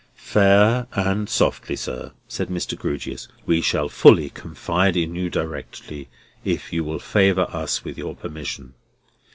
[0.15, 2.75] "Fair and softly, sir," said Mr.
[2.75, 6.09] Grewgious; "we shall fully confide in you directly,
[6.43, 8.73] if you will favour us with your permission.